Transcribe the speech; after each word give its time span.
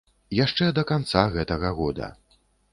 Яшчэ 0.37 0.69
да 0.77 0.85
канца 0.93 1.27
гэтага 1.37 1.69
года. 1.83 2.13